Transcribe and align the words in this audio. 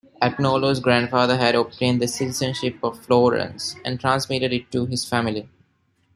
Agnolo's 0.19 0.79
grandfather 0.79 1.37
had 1.37 1.53
obtained 1.53 2.01
the 2.01 2.07
citizenship 2.07 2.79
of 2.81 2.97
Florence 3.05 3.75
and 3.85 3.99
transmitted 3.99 4.51
it 4.51 4.71
to 4.71 4.87
his 4.87 5.05
family. 5.07 5.47